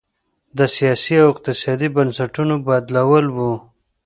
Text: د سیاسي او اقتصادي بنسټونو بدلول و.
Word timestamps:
د 0.57 0.59
سیاسي 0.75 1.15
او 1.23 1.27
اقتصادي 1.33 1.87
بنسټونو 1.95 2.55
بدلول 2.67 3.25
و. 3.35 3.37